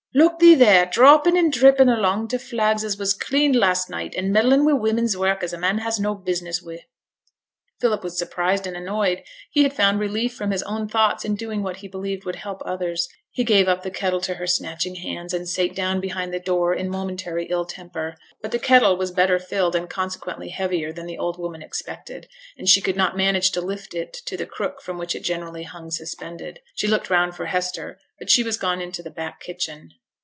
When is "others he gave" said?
12.65-13.69